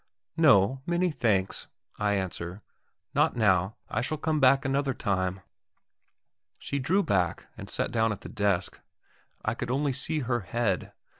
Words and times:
"No; 0.35 0.81
many 0.87 1.11
thanks," 1.11 1.67
I 1.99 2.15
answer. 2.15 2.63
"Not 3.13 3.35
now; 3.35 3.75
I 3.87 4.01
shall 4.01 4.17
come 4.17 4.39
back 4.39 4.65
another 4.65 4.95
time." 4.95 5.41
She 6.57 6.79
drew 6.79 7.03
back, 7.03 7.45
and 7.55 7.69
sat 7.69 7.91
down 7.91 8.11
at 8.11 8.21
the 8.21 8.27
desk. 8.29 8.79
I 9.45 9.53
could 9.53 9.69
only 9.69 9.93
see 9.93 10.21
her 10.21 10.39
head. 10.39 10.93